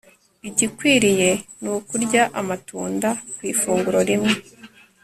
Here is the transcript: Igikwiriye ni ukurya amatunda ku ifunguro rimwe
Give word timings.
Igikwiriye 0.49 1.29
ni 1.61 1.69
ukurya 1.77 2.23
amatunda 2.39 3.09
ku 3.35 3.41
ifunguro 3.51 3.99
rimwe 4.09 4.33